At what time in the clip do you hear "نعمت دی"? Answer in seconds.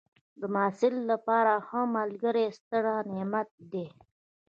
3.13-3.87